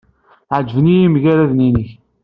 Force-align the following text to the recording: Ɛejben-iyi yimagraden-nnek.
Ɛejben-iyi 0.57 1.01
yimagraden-nnek. 1.03 1.89